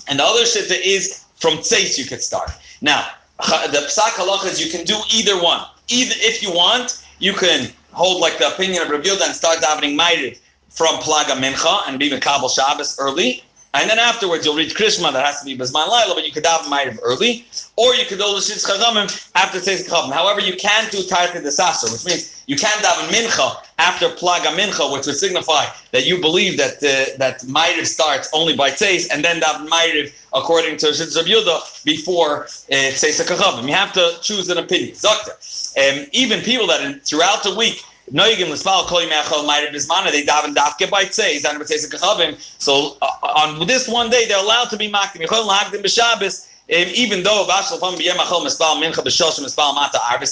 and 0.09 0.19
the 0.19 0.25
other 0.25 0.43
Shita 0.43 0.79
is 0.83 1.25
from 1.37 1.59
Tzeis 1.59 1.99
you 1.99 2.05
could 2.05 2.23
start. 2.23 2.51
Now, 2.81 3.07
the 3.39 3.87
Psak 3.89 4.17
Halacha 4.17 4.47
is 4.47 4.65
you 4.65 4.71
can 4.71 4.85
do 4.85 4.97
either 5.15 5.41
one. 5.43 5.61
Either 5.89 6.15
if 6.19 6.43
you 6.43 6.53
want, 6.53 7.05
you 7.19 7.33
can 7.33 7.71
hold 7.93 8.21
like 8.21 8.39
the 8.39 8.49
opinion 8.49 8.83
of 8.83 8.91
Rabbi 8.91 9.11
and 9.11 9.35
start 9.35 9.59
davening 9.59 9.99
Ma'ariv 9.99 10.39
from 10.71 10.97
Plaga 10.97 11.37
Mincha 11.37 11.89
and 11.89 11.99
be 11.99 12.11
Mekabel 12.11 12.55
Shabbos 12.55 12.99
early. 12.99 13.43
And 13.75 13.89
then 13.89 13.99
afterwards, 13.99 14.45
you'll 14.47 14.57
reach 14.57 14.75
Krishma, 14.75 15.13
that 15.13 15.25
has 15.25 15.41
to 15.41 15.45
be 15.45 15.57
Bisman 15.57 15.89
Laila, 15.89 16.15
but 16.15 16.27
you 16.27 16.33
could 16.33 16.47
have 16.47 16.63
Ma'ariv 16.63 16.99
early. 17.03 17.47
Or 17.77 17.95
you 17.95 18.05
could 18.07 18.19
do 18.19 18.25
the 18.25 18.41
Shitz 18.41 18.67
Chachamim 18.67 19.31
after 19.35 19.59
Tzeis 19.59 19.87
Chachamim. 19.87 20.13
However, 20.13 20.41
you 20.41 20.57
can't 20.57 20.91
do 20.91 21.03
Tarti 21.03 21.41
Desasser, 21.41 21.93
which 21.93 22.05
means 22.05 22.38
You 22.49 22.57
can't 22.57 22.83
daven 22.83 23.09
mincha 23.11 23.63
after 23.79 24.09
plaga 24.09 24.51
mincha, 24.57 24.91
which 24.91 25.05
would 25.07 25.17
signify 25.17 25.67
that 25.93 26.07
you 26.07 26.19
believe 26.19 26.57
that 26.57 26.77
uh, 26.77 27.15
that 27.19 27.41
Ma'ariv 27.43 27.85
starts 27.87 28.31
only 28.33 28.57
by 28.57 28.71
tzeis, 28.71 29.07
and 29.13 29.23
then 29.23 29.41
daven 29.43 29.69
Ma'ariv 29.69 30.11
according 30.33 30.79
to 30.79 30.87
Shitz 30.87 31.23
Yudah 31.23 31.85
before 31.85 32.47
tzeis 32.71 33.21
uh, 33.21 33.67
You 33.67 33.75
have 33.75 33.93
to 33.93 34.15
choose 34.23 34.49
an 34.49 34.57
opinion. 34.57 34.97
Doctor, 34.99 35.33
um, 35.33 36.07
even 36.13 36.41
people 36.41 36.67
that 36.69 36.81
in, 36.81 37.01
throughout 37.01 37.43
the 37.43 37.55
week 37.55 37.85
Noigim 38.13 38.49
l'spal 38.49 38.87
kol 38.87 39.01
yimechol 39.03 39.47
ma'ariv 39.47 39.75
bismana. 39.75 40.11
They 40.11 40.23
daven 40.23 40.55
dafke 40.55 40.89
by 40.91 41.05
tzeis 41.05 41.45
and 41.45 41.61
b'tzeis 41.61 41.87
kachavim. 41.91 42.41
So 42.59 42.97
uh, 43.03 43.07
on 43.23 43.67
this 43.67 43.87
one 43.87 44.09
day, 44.09 44.25
they're 44.27 44.43
allowed 44.43 44.71
to 44.71 44.79
be 44.79 44.91
makdim. 44.91 45.27
Yichol 45.27 45.47
lahagdim 45.47 45.83
b'Shabbos. 45.83 46.48
Even 46.71 47.23
though 47.23 47.47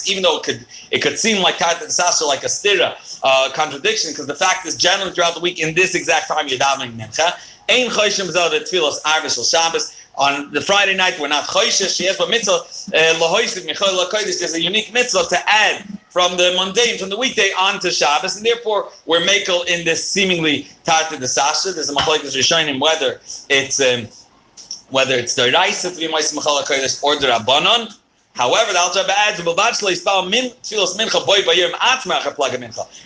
even 0.07 0.23
though 0.23 0.37
it 0.37 0.43
could 0.43 0.67
it 0.91 0.99
could 1.01 1.19
seem 1.19 1.43
like 1.43 1.59
like 1.59 2.43
a 2.43 2.49
stira 2.49 3.21
uh, 3.23 3.51
contradiction, 3.55 4.11
because 4.11 4.27
the 4.27 4.35
fact 4.35 4.67
is 4.67 4.77
generally 4.77 5.13
throughout 5.13 5.35
the 5.35 5.41
week 5.41 5.59
in 5.59 5.75
this 5.75 5.95
exact 5.95 6.29
time 6.29 6.47
you're 6.47 6.59
davening 6.59 6.95
mincha. 6.97 7.33
On 10.19 10.51
the 10.53 10.63
Friday 10.63 10.95
night, 10.95 11.19
we're 11.21 11.29
not 11.29 11.45
choishes. 11.45 11.95
She 11.95 12.05
has 12.05 12.19
a 12.21 12.29
mitzvah 12.29 12.65
uh, 12.95 14.11
There's 14.11 14.55
a 14.55 14.61
unique 14.61 14.93
mitzvah 14.93 15.25
to 15.29 15.39
add 15.51 15.85
from 16.09 16.39
the 16.39 16.55
mundane, 16.57 16.97
from 16.99 17.11
the 17.11 17.17
weekday 17.19 17.51
on 17.59 17.79
to 17.81 17.91
Shabbos, 17.91 18.37
and 18.37 18.47
therefore 18.47 18.91
we're 19.05 19.21
makel 19.21 19.67
in 19.67 19.85
this 19.85 20.09
seemingly 20.11 20.69
tarta 20.85 21.19
desastre. 21.19 21.75
There's 21.75 21.91
a 21.91 21.95
machlokes 21.95 22.35
rishonim 22.35 22.81
whether 22.81 23.21
it's 23.51 23.81
um, 23.81 24.09
whether 24.91 25.15
it's 25.15 25.35
the 25.35 25.51
Raisa 25.53 25.91
to 25.91 25.97
be 25.97 26.09
Ma'is 26.09 26.35
Mechala 26.35 26.65
Kodesh 26.65 27.03
or 27.03 27.17
the 27.17 27.27
Rabbanon. 27.27 27.97
However, 28.35 28.73
the 28.73 28.79
Alter 28.79 29.03
adds. 29.09 29.41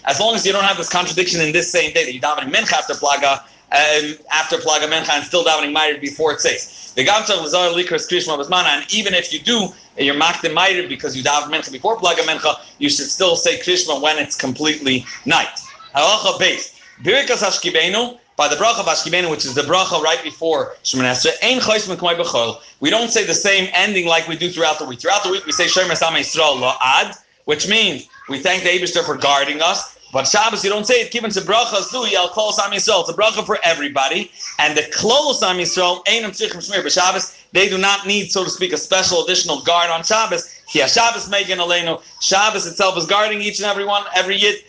As 0.04 0.20
long 0.20 0.34
as 0.34 0.44
you 0.46 0.52
don't 0.52 0.64
have 0.64 0.76
this 0.76 0.88
contradiction 0.88 1.40
in 1.40 1.52
this 1.52 1.70
same 1.70 1.92
day 1.92 2.04
that 2.04 2.12
you 2.12 2.20
davening 2.20 2.52
mincha 2.52 2.72
after 2.72 2.94
plaga, 2.94 3.40
um, 3.70 4.18
after 4.32 4.56
plaga 4.56 4.88
mincha, 4.90 5.10
and 5.10 5.24
still 5.24 5.44
davening 5.44 5.72
ma'ir 5.72 6.00
before 6.00 6.32
it 6.32 6.40
says. 6.40 6.92
The 6.96 7.06
gamcha 7.06 7.40
lazar 7.40 7.72
likras 7.72 8.08
krishma 8.10 8.36
basmana, 8.44 8.66
and 8.66 8.92
even 8.92 9.14
if 9.14 9.32
you 9.32 9.38
do, 9.38 9.68
you're 9.96 10.16
makdim 10.16 10.52
ma'ir 10.52 10.88
because 10.88 11.16
you 11.16 11.22
daven 11.22 11.48
mincha 11.48 11.70
before 11.70 11.96
plaga 11.96 12.22
mincha, 12.22 12.56
you 12.78 12.90
should 12.90 13.06
still 13.06 13.36
say 13.36 13.60
krishma 13.60 14.02
when 14.02 14.18
it's 14.18 14.34
completely 14.34 15.06
night. 15.26 15.60
Halacha 15.94 16.40
base. 16.40 16.80
Birikas 17.04 17.38
hashkibenu 17.38 18.18
by 18.40 18.48
the 18.48 18.56
bracha 18.56 18.82
Bashkibenu, 18.82 19.30
which 19.30 19.44
is 19.44 19.54
the 19.54 19.60
bracha 19.60 20.00
right 20.00 20.22
before 20.24 20.74
Shemoneh 20.82 21.12
Esrei. 21.12 22.56
We 22.80 22.88
don't 22.88 23.10
say 23.10 23.26
the 23.26 23.34
same 23.34 23.68
ending 23.74 24.06
like 24.06 24.28
we 24.28 24.34
do 24.34 24.48
throughout 24.48 24.78
the 24.78 24.86
week. 24.86 25.00
Throughout 25.00 25.24
the 25.24 25.30
week, 25.30 25.44
we 25.44 25.52
say 25.52 25.66
Shemer 25.66 25.94
Sam 25.94 26.14
Yisrael 26.14 26.56
La'ad, 26.58 27.18
which 27.44 27.68
means 27.68 28.08
we 28.30 28.38
thank 28.38 28.62
the 28.62 28.70
Abishter 28.70 29.04
for 29.04 29.14
guarding 29.14 29.60
us. 29.60 29.98
But 30.10 30.26
Shabbos, 30.26 30.64
you 30.64 30.70
don't 30.70 30.86
say 30.86 31.02
it. 31.02 31.12
Given 31.12 31.30
to 31.32 31.40
bracha 31.42 31.82
zu 31.82 32.08
yal 32.10 32.30
kol. 32.30 32.48
It's 32.48 32.88
a 32.88 33.12
bracha 33.12 33.44
for 33.44 33.58
everybody, 33.62 34.30
and 34.58 34.74
the 34.74 34.90
kol 34.90 35.34
sam 35.34 35.58
Yisrael 35.58 36.02
ain't 36.08 36.24
tzrichim. 36.24 36.82
But 36.82 36.92
Shabbos, 36.92 37.36
they 37.52 37.68
do 37.68 37.76
not 37.76 38.06
need, 38.06 38.32
so 38.32 38.42
to 38.42 38.48
speak, 38.48 38.72
a 38.72 38.78
special 38.78 39.22
additional 39.22 39.60
guard 39.60 39.90
on 39.90 40.02
Shabbos. 40.02 40.50
Here, 40.66 40.88
Shabbos 40.88 41.28
megan 41.28 41.58
aleinu. 41.58 42.00
Shabbos 42.22 42.66
itself 42.66 42.96
is 42.96 43.04
guarding 43.04 43.42
each 43.42 43.58
and 43.58 43.66
every 43.66 43.84
one, 43.84 44.04
every 44.14 44.36
yid. 44.36 44.64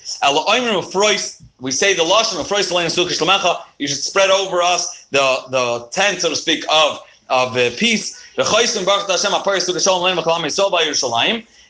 We 1.62 1.72
say 1.72 1.94
the 1.94 2.04
lashon 2.04 2.40
of 2.40 2.48
Freis 2.48 2.72
Lemecha. 2.72 3.64
You 3.78 3.88
should 3.88 4.04
spread 4.04 4.30
over 4.30 4.62
us 4.62 5.06
the 5.12 5.44
the 5.50 5.88
tent, 5.92 6.22
so 6.22 6.30
to 6.30 6.36
speak, 6.36 6.66
of 6.70 7.00
of 7.30 7.56
uh, 7.56 7.70
peace. 7.78 8.20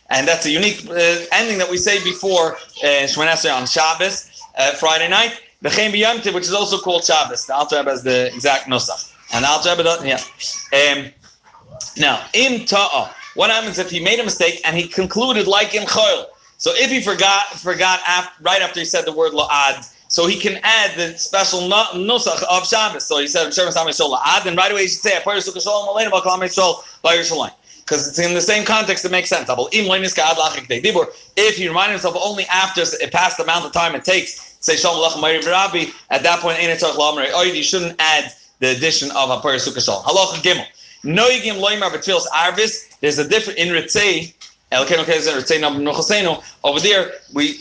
And 0.09 0.27
that's 0.27 0.45
a 0.45 0.51
unique 0.51 0.89
uh, 0.89 1.25
ending 1.31 1.57
that 1.57 1.69
we 1.69 1.77
say 1.77 2.03
before 2.03 2.57
uh, 2.83 3.07
on 3.57 3.65
Shabbos, 3.67 4.29
uh, 4.57 4.71
Friday 4.73 5.07
night. 5.09 5.39
The 5.61 6.31
which 6.33 6.43
is 6.43 6.53
also 6.53 6.77
called 6.79 7.03
Shabbos. 7.03 7.45
The 7.45 7.53
Alter 7.53 7.83
has 7.83 8.01
the 8.01 8.33
exact 8.33 8.67
nusach. 8.67 9.13
And 9.33 9.45
Alter 9.45 9.75
doesn't, 9.83 10.07
yeah. 10.07 10.19
Um, 10.73 11.11
now, 11.97 12.25
in 12.33 12.61
Ta'a, 12.65 13.13
what 13.35 13.49
happens 13.51 13.77
if 13.77 13.89
he 13.89 13.99
made 13.99 14.19
a 14.19 14.23
mistake 14.23 14.59
and 14.65 14.75
he 14.75 14.87
concluded 14.87 15.47
like 15.47 15.75
in 15.75 15.83
Choil? 15.83 16.25
So 16.61 16.71
if 16.75 16.89
he 16.91 17.01
forgot 17.01 17.59
forgot 17.59 18.01
after, 18.07 18.43
right 18.43 18.61
after 18.61 18.79
he 18.79 18.85
said 18.85 19.05
the 19.05 19.11
word 19.11 19.33
la'ad, 19.33 19.91
so 20.09 20.27
he 20.27 20.39
can 20.39 20.59
add 20.61 20.95
the 20.95 21.17
special 21.17 21.61
nusach 21.61 22.43
of 22.43 22.67
Shabbos. 22.67 23.07
So 23.07 23.17
he 23.17 23.25
said 23.25 23.51
Shabbos 23.51 23.75
la'ad, 23.75 24.45
and 24.45 24.55
right 24.55 24.71
away 24.71 24.83
he 24.83 24.87
should 24.87 24.99
say 24.99 25.19
because 27.79 28.07
it's 28.07 28.19
in 28.19 28.35
the 28.35 28.41
same 28.41 28.63
context. 28.63 29.03
It 29.03 29.09
makes 29.09 29.29
sense. 29.29 29.49
If 29.49 31.55
he 31.55 31.67
reminded 31.67 31.93
himself 31.93 32.15
only 32.21 32.45
after 32.45 32.81
it 32.81 33.11
passed 33.11 33.37
the 33.37 33.43
amount 33.43 33.65
of 33.65 33.71
time 33.71 33.95
it 33.95 34.05
takes, 34.05 34.57
say 34.59 34.75
Shalom 34.75 35.23
at 35.23 36.21
that 36.21 36.41
point 36.41 36.61
you 36.61 37.63
shouldn't 37.63 37.99
add 37.99 38.33
the 38.59 38.67
addition 38.67 39.09
of 39.11 39.31
a 39.31 39.37
Sukkah 39.37 39.83
Shalom. 39.83 40.03
Halacha 40.03 40.43
Gimel. 40.43 40.67
Noigim 41.03 41.59
loimar 41.59 41.91
arvis. 42.27 42.87
There's 42.99 43.17
a 43.17 43.27
different 43.27 43.57
in 43.57 43.69
Ritzei 43.69 44.35
over 46.63 46.79
there, 46.79 47.11
we 47.33 47.59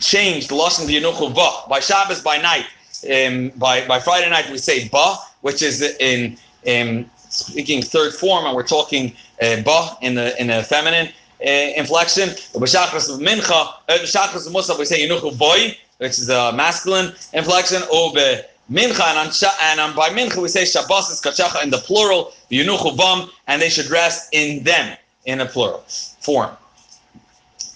changed 0.00 0.48
the 0.48 0.54
lashon 0.54 0.86
v'yenuchu 0.86 1.34
ba 1.34 1.68
by 1.68 1.80
Shabbos 1.80 2.20
by 2.20 2.38
night. 2.38 2.66
Um, 3.10 3.50
by 3.56 3.86
by 3.86 3.98
Friday 4.00 4.30
night 4.30 4.48
we 4.50 4.58
say 4.58 4.88
ba, 4.88 5.16
which 5.40 5.62
is 5.62 5.82
in 5.98 6.38
in 6.64 7.10
speaking 7.28 7.82
third 7.82 8.14
form, 8.14 8.46
and 8.46 8.54
we're 8.56 8.66
talking 8.66 9.12
uh, 9.42 9.60
ba 9.62 9.96
in 10.00 10.14
the 10.14 10.40
in 10.40 10.50
a 10.50 10.62
feminine 10.62 11.08
uh, 11.44 11.48
inflection. 11.76 12.30
B'shachras 12.54 13.12
of 13.12 13.20
mincha, 13.20 13.50
uh, 13.50 13.74
b'shachras 13.88 14.46
of 14.46 14.52
musaf 14.52 14.78
we 14.78 14.84
say 14.84 15.06
yenuchu 15.06 15.36
boy, 15.36 15.76
which 15.98 16.18
is 16.18 16.28
a 16.28 16.52
masculine 16.52 17.12
inflection. 17.32 17.82
Or 17.92 18.12
mincha 18.70 19.04
and 19.04 19.18
on, 19.18 19.30
and 19.62 19.80
on 19.80 19.94
by 19.94 20.10
mincha 20.10 20.36
we 20.40 20.48
say 20.48 20.64
shabbos 20.64 21.10
is 21.10 21.20
kachacha 21.20 21.62
in 21.62 21.70
the 21.70 21.78
plural, 21.78 22.32
yenuchu 22.50 22.96
bam, 22.96 23.28
and 23.48 23.60
they 23.60 23.68
should 23.68 23.90
rest 23.90 24.28
in 24.32 24.62
them 24.62 24.96
in 25.24 25.40
a 25.40 25.46
plural 25.46 25.84
form. 26.20 26.50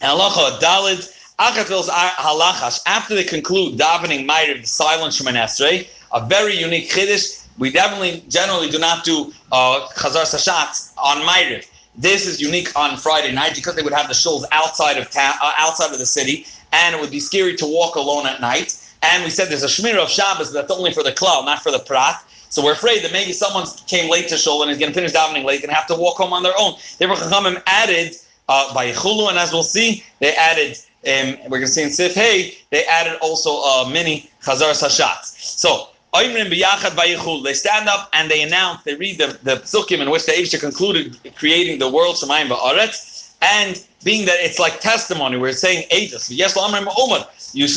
Halacha 0.00 0.58
Dalid 0.58 1.12
Achatil's 1.38 1.88
halachash. 1.88 2.80
After 2.86 3.14
they 3.14 3.24
conclude 3.24 3.78
davening 3.78 4.26
Ma'ariv, 4.26 4.62
the 4.62 4.66
silent 4.66 5.12
Shemoneh 5.12 5.44
Esrei, 5.44 5.88
a 6.12 6.26
very 6.26 6.56
unique 6.56 6.88
chiddush. 6.88 7.46
We 7.58 7.70
definitely 7.70 8.22
generally 8.28 8.70
do 8.70 8.78
not 8.78 9.04
do 9.04 9.32
uh, 9.52 9.86
Chazaras 9.94 10.34
HaShatz 10.34 10.92
on 10.96 11.18
Ma'ariv. 11.18 11.66
This 11.94 12.26
is 12.26 12.40
unique 12.40 12.74
on 12.76 12.96
Friday 12.96 13.32
night 13.32 13.54
because 13.54 13.74
they 13.74 13.82
would 13.82 13.92
have 13.92 14.08
the 14.08 14.14
shuls 14.14 14.44
outside 14.52 14.98
of 14.98 15.10
ta- 15.10 15.38
uh, 15.42 15.52
outside 15.58 15.92
of 15.92 15.98
the 15.98 16.06
city, 16.06 16.46
and 16.72 16.94
it 16.94 17.00
would 17.00 17.10
be 17.10 17.20
scary 17.20 17.54
to 17.56 17.66
walk 17.66 17.96
alone 17.96 18.26
at 18.26 18.40
night. 18.40 18.78
And 19.02 19.24
we 19.24 19.30
said 19.30 19.48
there's 19.48 19.62
a 19.62 19.66
shmir 19.66 19.96
of 19.96 20.08
Shabbos 20.08 20.52
that's 20.52 20.70
only 20.70 20.92
for 20.92 21.02
the 21.02 21.12
klal, 21.12 21.44
not 21.44 21.62
for 21.62 21.70
the 21.70 21.78
prat. 21.78 22.22
So 22.56 22.64
we're 22.64 22.72
afraid 22.72 23.04
that 23.04 23.12
maybe 23.12 23.34
someone 23.34 23.66
came 23.86 24.10
late 24.10 24.28
to 24.28 24.38
shul 24.38 24.62
and 24.62 24.70
is 24.70 24.78
going 24.78 24.90
to 24.90 24.94
finish 24.94 25.12
davening 25.12 25.44
late 25.44 25.62
and 25.62 25.70
have 25.70 25.86
to 25.88 25.94
walk 25.94 26.16
home 26.16 26.32
on 26.32 26.42
their 26.42 26.54
own. 26.58 26.72
Therefore, 26.96 27.18
Chachamim 27.18 27.62
added 27.66 28.16
uh, 28.48 28.72
by 28.72 28.92
Chulu, 28.92 29.28
and 29.28 29.36
as 29.36 29.52
we'll 29.52 29.62
see, 29.62 30.02
they 30.20 30.34
added. 30.36 30.78
Um, 31.06 31.36
we're 31.50 31.58
going 31.58 31.66
to 31.66 31.68
see 31.68 31.82
in 31.82 31.90
Sif 31.90 32.14
Hey, 32.14 32.56
they 32.70 32.86
added 32.86 33.18
also 33.20 33.50
a 33.50 33.90
mini 33.90 34.30
Chazaras 34.42 34.82
HaShatz. 34.82 35.36
So 35.38 35.88
they 36.14 37.52
stand 37.52 37.88
up 37.90 38.08
and 38.14 38.30
they 38.30 38.40
announce, 38.40 38.84
they 38.84 38.94
read 38.94 39.18
the, 39.18 39.38
the 39.42 39.56
psukim 39.56 40.00
in 40.00 40.08
which 40.08 40.24
the 40.24 40.32
Aisha 40.32 40.58
concluded 40.58 41.18
creating 41.36 41.78
the 41.78 41.90
world, 41.90 42.16
Shemayim 42.16 42.48
Ba'aretz, 42.48 43.15
and 43.42 43.84
being 44.04 44.24
that 44.26 44.36
it's 44.40 44.58
like 44.58 44.80
testimony, 44.80 45.36
we're 45.36 45.52
saying 45.52 45.86
Aegis. 45.90 46.30
Yes, 46.30 46.56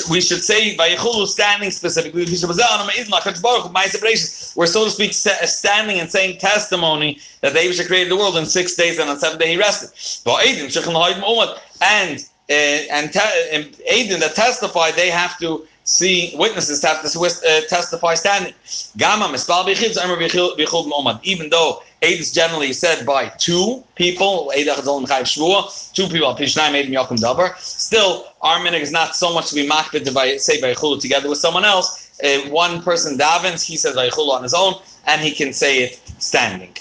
we 0.09 0.21
should 0.21 0.43
say 0.43 0.75
Vayichulu 0.75 1.27
standing 1.27 1.71
specifically. 1.71 2.21
We're 2.21 2.27
so 4.67 4.85
to 4.85 4.91
speak 4.91 5.13
standing 5.13 5.99
and 5.99 6.11
saying 6.11 6.39
testimony 6.39 7.19
that 7.41 7.55
Aegis 7.55 7.85
created 7.87 8.11
the 8.11 8.17
world 8.17 8.37
in 8.37 8.45
six 8.45 8.75
days 8.75 8.99
and 8.99 9.09
on 9.09 9.19
seven 9.19 9.39
day 9.39 9.51
he 9.51 9.57
rested. 9.57 9.89
And 11.81 12.19
uh, 12.49 12.53
and, 12.53 13.15
and 13.51 13.65
Aiden 13.91 14.19
that 14.19 14.33
testify, 14.35 14.91
they 14.91 15.09
have 15.09 15.37
to 15.39 15.65
see 15.83 16.33
witnesses 16.35 16.81
have 16.83 17.01
to 17.01 17.19
uh, 17.19 17.61
testify 17.67 18.15
standing. 18.15 18.53
Even 21.23 21.49
though 21.49 21.83
Eid 22.01 22.19
is 22.19 22.31
generally 22.31 22.71
said 22.71 23.05
by 23.05 23.27
two 23.37 23.83
people, 23.95 24.51
two 24.53 26.07
people, 26.07 26.35
still, 27.57 28.25
our 28.41 28.59
minhag 28.59 28.79
is 28.79 28.91
not 28.91 29.15
so 29.15 29.33
much 29.33 29.49
to 29.49 29.55
be 29.55 29.67
makbid 29.67 30.05
to 30.05 30.39
say 30.39 30.61
Baychulu 30.61 31.01
together 31.01 31.27
with 31.27 31.39
someone 31.39 31.65
else. 31.65 32.17
Uh, 32.23 32.49
one 32.49 32.81
person 32.81 33.17
davens, 33.17 33.63
he 33.65 33.75
says 33.75 33.95
Baychulu 33.95 34.29
on 34.29 34.43
his 34.43 34.53
own, 34.53 34.75
and 35.07 35.21
he 35.21 35.31
can 35.31 35.51
say 35.51 35.83
it 35.83 36.01
standing. 36.19 36.73